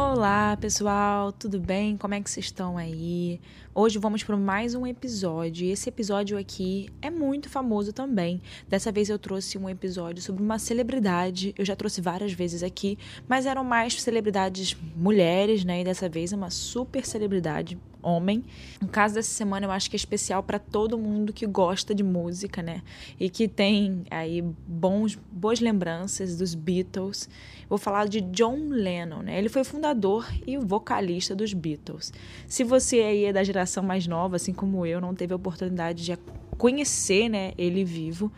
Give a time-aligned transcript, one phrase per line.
[0.00, 1.96] Olá, pessoal, tudo bem?
[1.96, 3.40] Como é que vocês estão aí?
[3.74, 5.68] Hoje vamos para mais um episódio.
[5.68, 8.40] Esse episódio aqui é muito famoso também.
[8.68, 11.52] Dessa vez eu trouxe um episódio sobre uma celebridade.
[11.58, 15.80] Eu já trouxe várias vezes aqui, mas eram mais celebridades mulheres, né?
[15.80, 18.44] E dessa vez é uma super celebridade homem.
[18.82, 22.02] O caso dessa semana eu acho que é especial para todo mundo que gosta de
[22.02, 22.82] música, né?
[23.18, 27.28] E que tem aí bons, boas lembranças dos Beatles.
[27.68, 29.38] Vou falar de John Lennon, né?
[29.38, 32.12] Ele foi fundador e vocalista dos Beatles.
[32.46, 36.04] Se você aí é da geração mais nova, assim como eu, não teve a oportunidade
[36.04, 36.18] de
[36.56, 38.30] conhecer, né, ele vivo,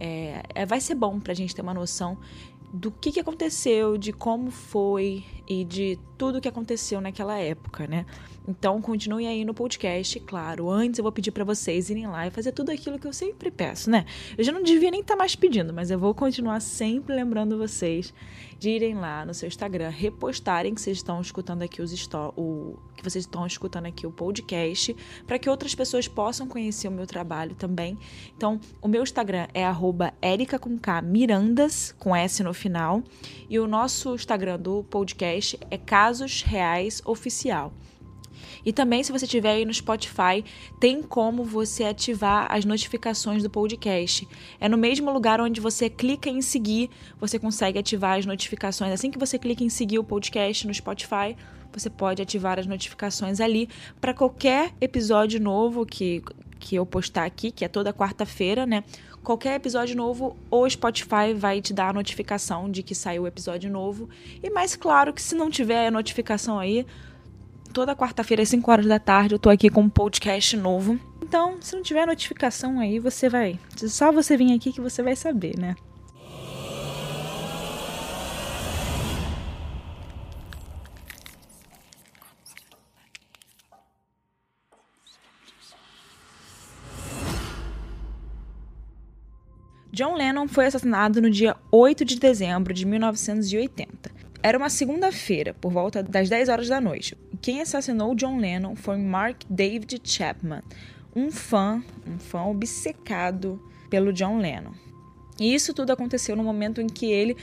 [0.00, 2.18] é, é, vai ser bom para a gente ter uma noção
[2.72, 8.06] do que, que aconteceu, de como foi e de tudo que aconteceu naquela época, né?
[8.46, 10.68] Então continue aí no podcast, claro.
[10.68, 13.50] Antes eu vou pedir para vocês irem lá e fazer tudo aquilo que eu sempre
[13.50, 14.04] peço, né?
[14.36, 17.56] Eu já não devia nem estar tá mais pedindo, mas eu vou continuar sempre lembrando
[17.56, 18.12] vocês
[18.58, 21.92] de irem lá no seu Instagram, repostarem que vocês estão escutando aqui os
[22.36, 24.94] o que vocês estão escutando aqui o podcast,
[25.26, 27.98] para que outras pessoas possam conhecer o meu trabalho também.
[28.36, 29.64] Então, o meu Instagram é
[30.22, 33.02] @erica com K Mirandas com S no final,
[33.48, 35.31] e o nosso Instagram do podcast
[35.70, 37.72] é Casos Reais Oficial.
[38.64, 40.44] E também, se você estiver aí no Spotify,
[40.78, 44.26] tem como você ativar as notificações do podcast.
[44.60, 46.88] É no mesmo lugar onde você clica em seguir,
[47.18, 48.92] você consegue ativar as notificações.
[48.92, 51.36] Assim que você clica em seguir o podcast no Spotify,
[51.72, 53.68] você pode ativar as notificações ali
[54.00, 56.22] para qualquer episódio novo que,
[56.62, 58.84] que eu postar aqui, que é toda quarta-feira, né?
[59.24, 63.68] Qualquer episódio novo, o Spotify vai te dar a notificação de que saiu o episódio
[63.70, 64.08] novo.
[64.40, 66.86] E mais claro que se não tiver a notificação aí,
[67.72, 70.98] toda quarta-feira às 5 horas da tarde eu tô aqui com um podcast novo.
[71.20, 73.58] Então, se não tiver notificação aí, você vai.
[73.76, 75.74] Só você vir aqui que você vai saber, né?
[90.02, 94.10] John Lennon foi assassinado no dia 8 de dezembro de 1980.
[94.42, 97.16] Era uma segunda-feira, por volta das 10 horas da noite.
[97.40, 100.60] Quem assassinou John Lennon foi Mark David Chapman,
[101.14, 104.72] um fã, um fã obcecado pelo John Lennon.
[105.38, 107.36] E isso tudo aconteceu no momento em que ele,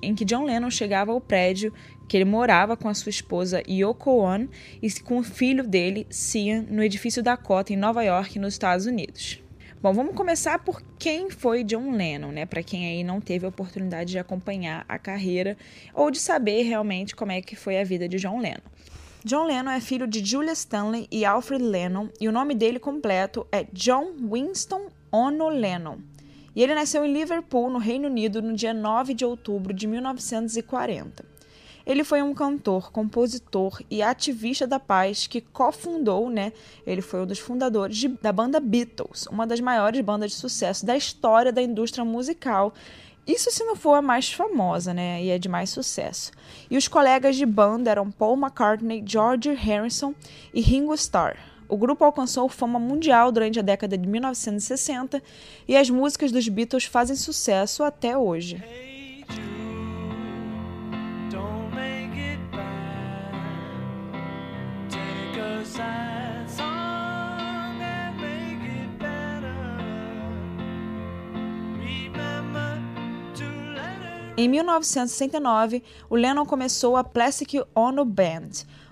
[0.00, 1.74] em que John Lennon chegava ao prédio
[2.08, 4.48] que ele morava com a sua esposa Yoko Ono
[4.80, 9.42] e com o filho dele, Cian, no edifício Dakota em Nova York, nos Estados Unidos.
[9.80, 12.44] Bom, vamos começar por quem foi John Lennon, né?
[12.44, 15.56] Para quem aí não teve a oportunidade de acompanhar a carreira
[15.94, 18.58] ou de saber realmente como é que foi a vida de John Lennon.
[19.24, 23.46] John Lennon é filho de Julia Stanley e Alfred Lennon e o nome dele completo
[23.52, 25.98] é John Winston Ono Lennon.
[26.56, 31.24] E ele nasceu em Liverpool, no Reino Unido, no dia 9 de outubro de 1940.
[31.88, 36.52] Ele foi um cantor, compositor e ativista da paz que cofundou, né?
[36.86, 40.84] Ele foi um dos fundadores de, da banda Beatles, uma das maiores bandas de sucesso
[40.84, 42.74] da história da indústria musical.
[43.26, 45.22] Isso se não for a mais famosa, né?
[45.22, 46.30] E é de mais sucesso.
[46.70, 50.14] E os colegas de banda eram Paul McCartney, George Harrison
[50.52, 51.38] e Ringo Starr.
[51.66, 55.22] O grupo alcançou fama mundial durante a década de 1960
[55.66, 58.62] e as músicas dos Beatles fazem sucesso até hoje.
[74.36, 78.50] Em 1969, o Lennon começou a Plastic Ono Band,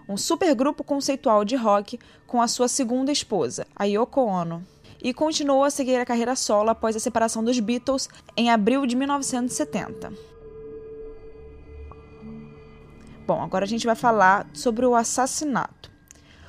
[0.08, 4.66] um supergrupo conceitual de rock com a sua segunda esposa, a Yoko Ono,
[5.00, 8.96] e continuou a seguir a carreira solo após a separação dos Beatles em abril de
[8.96, 10.12] 1970.
[13.24, 15.95] Bom, agora a gente vai falar sobre o assassinato.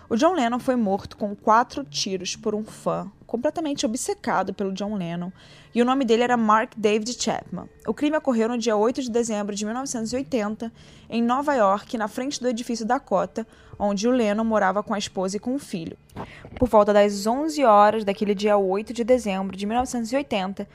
[0.09, 4.95] O John Lennon foi morto com quatro tiros por um fã completamente obcecado pelo John
[4.95, 5.31] Lennon,
[5.75, 7.67] e o nome dele era Mark David Chapman.
[7.85, 10.71] O crime ocorreu no dia 8 de dezembro de 1980,
[11.09, 13.45] em Nova York, na frente do edifício Dakota,
[13.77, 15.97] onde o Lennon morava com a esposa e com o filho.
[16.57, 20.67] Por volta das 11 horas daquele dia 8 de dezembro de 1980,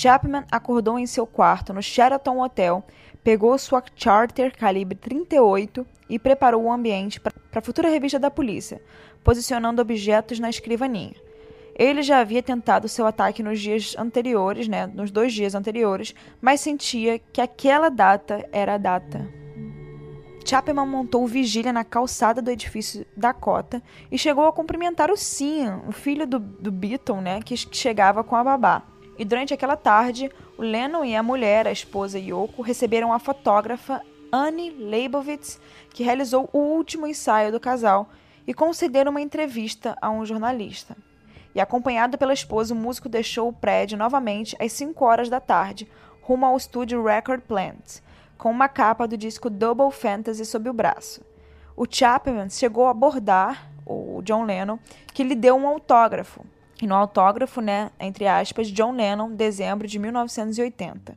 [0.00, 2.82] Chapman acordou em seu quarto no Sheraton Hotel,
[3.22, 8.80] pegou sua Charter calibre 38 e preparou o ambiente para a futura revista da polícia,
[9.22, 11.14] posicionando objetos na escrivaninha.
[11.76, 16.62] Ele já havia tentado seu ataque nos dias anteriores, né, nos dois dias anteriores, mas
[16.62, 19.28] sentia que aquela data era a data.
[20.46, 25.92] Chapman montou vigília na calçada do edifício Dakota e chegou a cumprimentar o Cian, o
[25.92, 28.89] filho do, do Beaton, né, que chegava com a babá.
[29.20, 34.00] E durante aquela tarde, o Lennon e a mulher, a esposa Yoko, receberam a fotógrafa
[34.32, 38.08] Annie Leibovitz, que realizou o último ensaio do casal
[38.46, 40.96] e concederam uma entrevista a um jornalista.
[41.54, 45.86] E acompanhado pela esposa, o músico deixou o prédio novamente às 5 horas da tarde,
[46.22, 48.00] rumo ao estúdio Record Plant,
[48.38, 51.20] com uma capa do disco Double Fantasy sob o braço.
[51.76, 54.78] O Chapman chegou a abordar o John Lennon,
[55.12, 56.42] que lhe deu um autógrafo.
[56.80, 61.14] E no autógrafo, né, entre aspas, John Lennon, dezembro de 1980.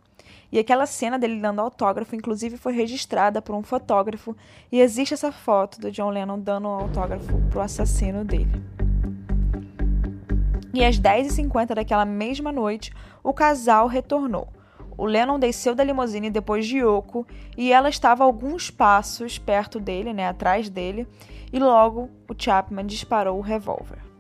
[0.51, 4.35] E aquela cena dele dando autógrafo, inclusive, foi registrada por um fotógrafo.
[4.71, 8.61] E existe essa foto do John Lennon dando autógrafo pro assassino dele.
[10.73, 12.93] E às 10h50 daquela mesma noite,
[13.23, 14.47] o casal retornou.
[14.95, 17.25] O Lennon desceu da limusine depois de Yoko
[17.57, 21.07] e ela estava alguns passos perto dele, né, atrás dele,
[21.51, 24.12] e logo o Chapman disparou o revólver.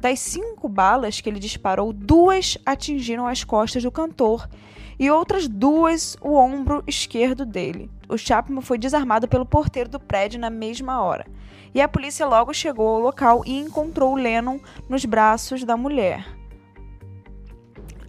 [0.00, 4.48] Das cinco balas que ele disparou, duas atingiram as costas do cantor
[4.98, 7.90] e outras duas o ombro esquerdo dele.
[8.08, 11.26] O Chapman foi desarmado pelo porteiro do prédio na mesma hora.
[11.74, 14.58] E a polícia logo chegou ao local e encontrou Lennon
[14.88, 16.39] nos braços da mulher.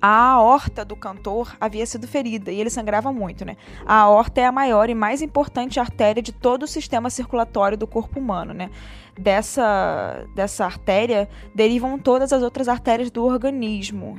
[0.02, 3.56] A aorta do cantor havia sido ferida e ele sangrava muito, né?
[3.86, 7.86] A aorta é a maior e mais importante artéria de todo o sistema circulatório do
[7.86, 8.72] corpo humano, né?
[9.16, 14.18] Dessa, dessa artéria derivam todas as outras artérias do organismo,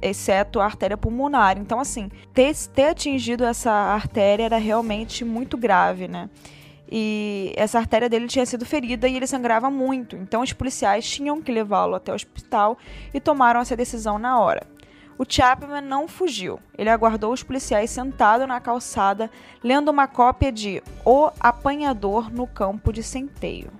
[0.00, 1.58] exceto a artéria pulmonar.
[1.58, 6.30] Então, assim, ter, ter atingido essa artéria era realmente muito grave, né?
[6.90, 10.16] E essa artéria dele tinha sido ferida e ele sangrava muito.
[10.16, 12.78] Então, os policiais tinham que levá-lo até o hospital
[13.12, 14.66] e tomaram essa decisão na hora.
[15.20, 16.58] O Chapman não fugiu.
[16.78, 19.30] Ele aguardou os policiais sentado na calçada,
[19.62, 23.70] lendo uma cópia de O Apanhador no Campo de Centeio.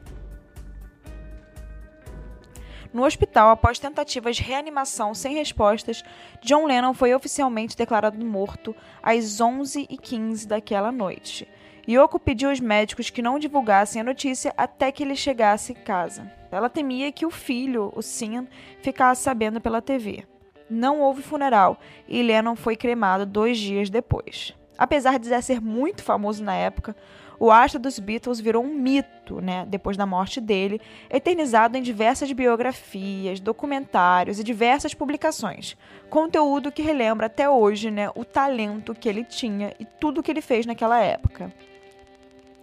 [2.92, 6.04] No hospital, após tentativas de reanimação sem respostas,
[6.42, 11.48] John Lennon foi oficialmente declarado morto às 11h15 daquela noite.
[11.88, 16.30] Yoko pediu aos médicos que não divulgassem a notícia até que ele chegasse em casa.
[16.52, 18.46] Ela temia que o filho, o Sin,
[18.82, 20.26] ficasse sabendo pela TV.
[20.70, 21.78] Não houve funeral
[22.08, 24.54] e Lennon foi cremado dois dias depois.
[24.78, 26.96] Apesar de ser muito famoso na época,
[27.40, 30.78] o astro dos Beatles virou um mito, né, depois da morte dele,
[31.08, 35.74] eternizado em diversas biografias, documentários e diversas publicações.
[36.10, 40.42] Conteúdo que relembra até hoje, né, o talento que ele tinha e tudo que ele
[40.42, 41.50] fez naquela época.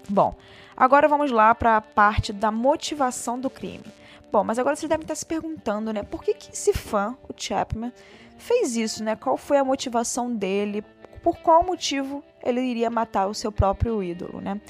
[0.08, 0.36] Bom,
[0.76, 3.86] agora vamos lá para a parte da motivação do crime.
[4.32, 7.34] Bom, mas agora vocês devem estar se perguntando, né, por que, que esse fã, o
[7.36, 7.94] Chapman,
[8.38, 9.16] fez isso, né?
[9.16, 10.84] Qual foi a motivação dele?
[11.28, 14.62] por qual motivo ele iria matar o seu próprio ídolo, né?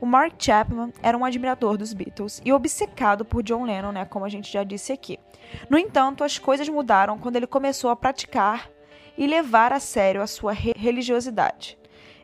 [0.00, 4.24] O Mark Chapman era um admirador dos Beatles e obcecado por John Lennon, né, como
[4.24, 5.20] a gente já disse aqui.
[5.68, 8.68] No entanto, as coisas mudaram quando ele começou a praticar
[9.16, 11.78] e levar a sério a sua re religiosidade.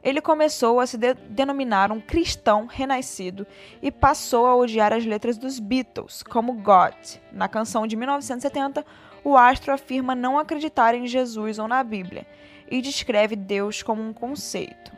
[0.07, 3.45] Ele começou a se de denominar um cristão renascido
[3.83, 6.95] e passou a odiar as letras dos Beatles, como God.
[7.33, 8.87] Na canção de 1970,
[9.25, 12.25] o astro afirma não acreditar em Jesus ou na Bíblia
[12.71, 14.93] e descreve Deus como um conceito.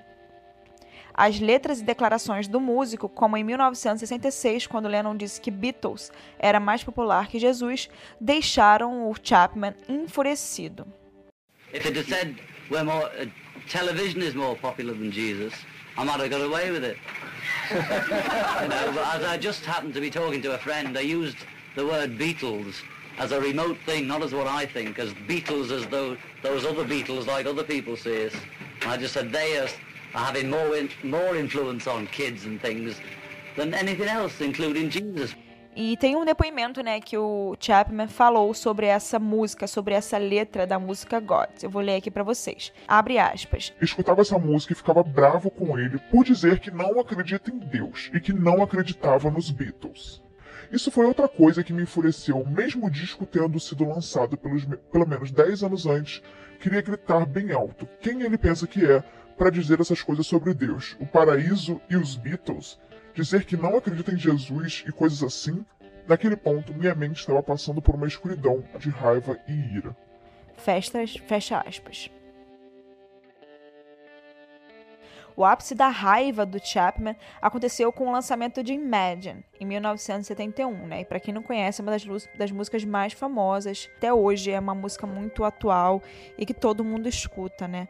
[1.14, 6.60] As letras e declarações do músico, como em 1966, quando Lennon disse que Beatles era
[6.60, 7.88] mais popular que Jesus,
[8.20, 10.86] deixaram o Chapman enfurecido.
[11.72, 12.36] If it had said
[12.70, 13.30] we're more, uh,
[13.68, 15.52] television is more popular than Jesus,
[15.96, 16.96] I might have got away with it.
[17.70, 21.36] you know, but as I just happened to be talking to a friend, I used
[21.74, 22.76] the word Beatles
[23.18, 26.84] as a remote thing, not as what I think, as Beatles as though those other
[26.84, 28.34] Beatles, like other people say it.
[28.82, 29.68] And I just said they are,
[30.14, 32.96] are having more, in, more influence on kids and things
[33.56, 35.34] than anything else, including Jesus.
[35.80, 40.66] E tem um depoimento, né, que o Chapman falou sobre essa música, sobre essa letra
[40.66, 41.50] da música God.
[41.62, 42.72] Eu vou ler aqui para vocês.
[42.88, 43.72] Abre aspas.
[43.80, 48.10] Escutava essa música e ficava bravo com ele por dizer que não acredita em Deus
[48.12, 50.20] e que não acreditava nos Beatles.
[50.72, 55.06] Isso foi outra coisa que me enfureceu, mesmo o disco tendo sido lançado pelos, pelo
[55.06, 56.20] menos 10 anos antes,
[56.58, 59.00] queria gritar bem alto quem ele pensa que é
[59.38, 62.80] para dizer essas coisas sobre Deus, o paraíso e os Beatles,
[63.18, 65.64] dizer que não acredita em Jesus e coisas assim.
[66.06, 69.96] Naquele ponto, minha mente estava passando por uma escuridão de raiva e ira.
[70.56, 72.10] Festas, fecha aspas.
[75.36, 81.00] O ápice da raiva do Chapman aconteceu com o lançamento de Imagine, em 1971, né?
[81.02, 82.04] E para quem não conhece, é uma das,
[82.36, 83.88] das músicas mais famosas.
[83.96, 86.02] Até hoje é uma música muito atual
[86.36, 87.86] e que todo mundo escuta, né?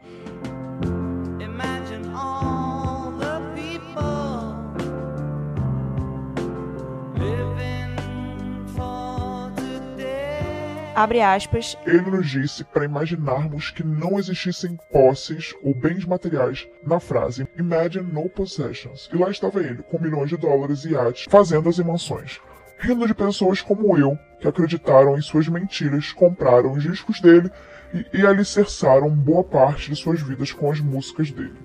[10.99, 11.77] Abre aspas.
[11.85, 18.11] Ele nos disse para imaginarmos que não existissem posses ou bens materiais na frase Imagine
[18.11, 19.09] no possessions.
[19.13, 22.41] E lá estava ele, com milhões de dólares e iates, fazendas e mansões.
[22.79, 27.49] Rindo de pessoas como eu, que acreditaram em suas mentiras, compraram os discos dele
[27.93, 31.55] e, e alicerçaram boa parte de suas vidas com as músicas dele.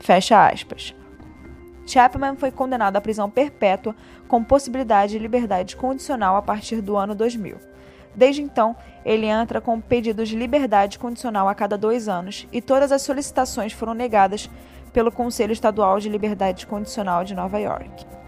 [0.00, 0.94] Fecha aspas.
[1.86, 3.96] Chapman foi condenado à prisão perpétua
[4.28, 7.72] com possibilidade de liberdade condicional a partir do ano 2000.
[8.14, 12.92] Desde então, ele entra com pedidos de liberdade condicional a cada dois anos e todas
[12.92, 14.48] as solicitações foram negadas
[14.92, 18.21] pelo Conselho Estadual de Liberdade Condicional de Nova York.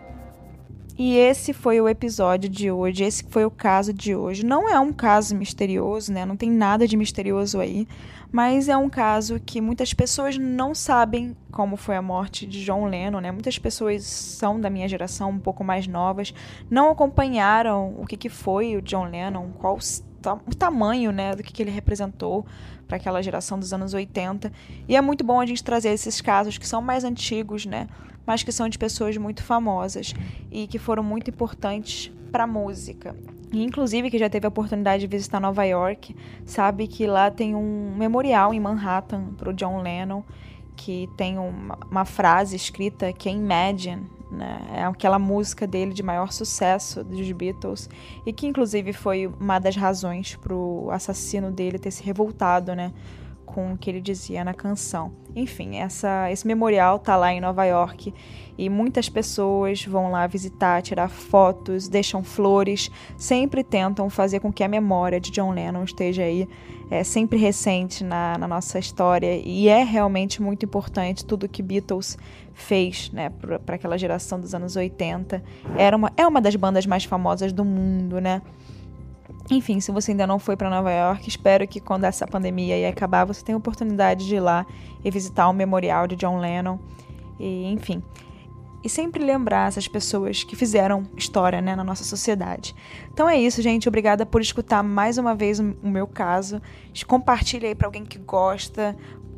[0.97, 4.47] E esse foi o episódio de hoje, esse foi o caso de hoje.
[4.47, 6.25] Não é um caso misterioso, né?
[6.25, 7.89] Não tem nada de misterioso aí,
[8.31, 12.87] mas é um caso que muitas pessoas não sabem como foi a morte de John
[12.87, 13.33] Lennon, né?
[13.33, 16.33] Muitas pessoas são da minha geração, um pouco mais novas,
[16.71, 19.77] não acompanharam o que, que foi o John Lennon, qual
[20.47, 22.47] o tamanho, né, do que, que ele representou
[22.87, 24.53] para aquela geração dos anos 80.
[24.89, 27.89] E é muito bom a gente trazer esses casos que são mais antigos, né?
[28.27, 30.15] Mas que são de pessoas muito famosas
[30.51, 33.15] e que foram muito importantes para a música.
[33.53, 37.55] E, inclusive, que já teve a oportunidade de visitar Nova York, sabe que lá tem
[37.55, 40.25] um memorial em Manhattan para o John Lennon,
[40.75, 44.61] que tem uma, uma, frase escrita que é Imagine, né?
[44.75, 47.89] é aquela música dele de maior sucesso dos Beatles,
[48.27, 52.93] e que, inclusive, foi uma das razões para o assassino dele ter se revoltado, né?
[53.55, 55.13] Com o que ele dizia na canção.
[55.37, 58.13] Enfim, essa, esse memorial tá lá em Nova York
[58.59, 64.65] e muitas pessoas vão lá visitar, tirar fotos, deixam flores, sempre tentam fazer com que
[64.65, 66.49] a memória de John Lennon esteja aí
[66.91, 72.19] é, sempre recente na, na nossa história e é realmente muito importante tudo que Beatles
[72.53, 73.31] fez né,
[73.65, 75.43] para aquela geração dos anos 80.
[75.79, 78.43] Era uma, é uma das bandas mais famosas do mundo, né?
[79.51, 82.87] Enfim, se você ainda não foi para Nova York, espero que quando essa pandemia aí
[82.87, 84.67] acabar, você tenha a oportunidade de ir lá
[85.05, 86.79] e visitar o memorial de John Lennon.
[87.39, 88.03] E, enfim,
[88.85, 92.75] e sempre lembrar essas pessoas que fizeram história né, na nossa sociedade.
[93.13, 93.89] Então é isso, gente.
[93.89, 96.61] Obrigada por escutar mais uma vez o meu caso.
[97.07, 98.95] Compartilhe aí para alguém que gosta.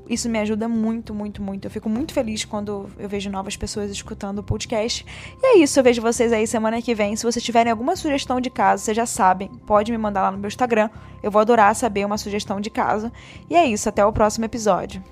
[0.09, 1.67] Isso me ajuda muito, muito, muito.
[1.67, 5.05] Eu fico muito feliz quando eu vejo novas pessoas escutando o podcast.
[5.43, 7.17] E é isso, eu vejo vocês aí semana que vem.
[7.17, 10.39] Se vocês tiverem alguma sugestão de caso, vocês já sabem, pode me mandar lá no
[10.39, 10.91] meu Instagram.
[11.23, 13.11] Eu vou adorar saber uma sugestão de caso.
[13.51, 15.03] E é isso, até o próximo episódio.